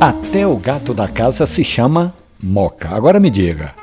[0.00, 2.88] Até o gato da casa se chama Moca.
[2.88, 3.74] Agora me diga,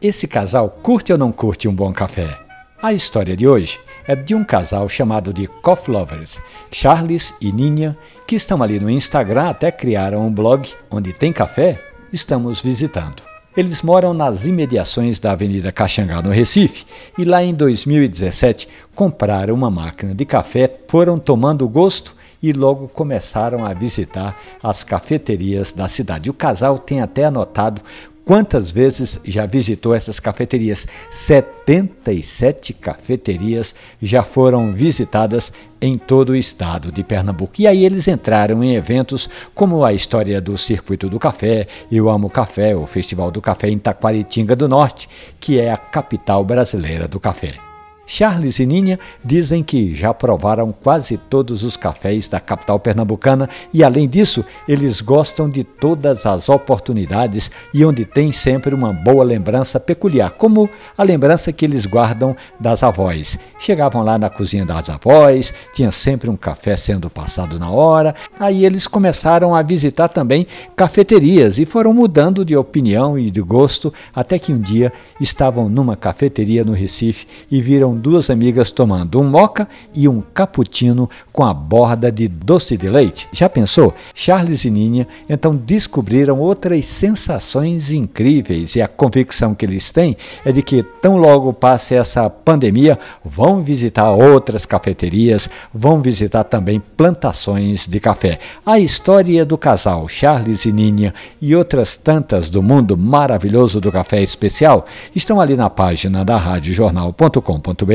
[0.00, 2.40] esse casal curte ou não curte um bom café?
[2.80, 3.78] A história de hoje
[4.08, 6.40] é de um casal chamado de Coffee Lovers,
[6.72, 7.94] Charles e Ninha,
[8.26, 11.78] que estão ali no Instagram, até criaram um blog onde tem café,
[12.10, 13.22] estamos visitando.
[13.54, 16.86] Eles moram nas imediações da Avenida Caxangá, no Recife,
[17.18, 23.64] e lá em 2017 compraram uma máquina de café, foram tomando gosto e logo começaram
[23.64, 26.30] a visitar as cafeterias da cidade.
[26.30, 27.82] O casal tem até anotado
[28.26, 30.86] quantas vezes já visitou essas cafeterias.
[31.10, 37.54] 77 cafeterias já foram visitadas em todo o estado de Pernambuco.
[37.60, 42.28] E aí eles entraram em eventos como a história do Circuito do Café, Eu Amo
[42.28, 45.08] Café, o Festival do Café em Taquaritinga do Norte,
[45.38, 47.65] que é a capital brasileira do café.
[48.06, 53.82] Charles e Ninha dizem que já provaram quase todos os cafés da capital pernambucana e,
[53.82, 59.80] além disso, eles gostam de todas as oportunidades e onde tem sempre uma boa lembrança
[59.80, 63.38] peculiar, como a lembrança que eles guardam das avós.
[63.58, 68.14] Chegavam lá na cozinha das avós, tinha sempre um café sendo passado na hora.
[68.38, 73.92] Aí eles começaram a visitar também cafeterias e foram mudando de opinião e de gosto
[74.14, 79.24] até que um dia estavam numa cafeteria no Recife e viram duas amigas tomando um
[79.24, 83.28] moca e um cappuccino com a borda de doce de leite.
[83.32, 83.94] Já pensou?
[84.14, 90.52] Charles e Ninha então descobriram outras sensações incríveis e a convicção que eles têm é
[90.52, 97.86] de que tão logo passe essa pandemia, vão visitar outras cafeterias, vão visitar também plantações
[97.86, 98.38] de café.
[98.64, 104.22] A história do casal Charles e Ninha e outras tantas do mundo maravilhoso do café
[104.22, 107.85] especial estão ali na página da radiojornal.com.br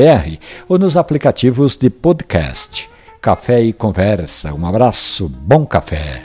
[0.67, 2.89] ou nos aplicativos de podcast.
[3.21, 4.53] Café e Conversa.
[4.53, 6.23] Um abraço, bom café.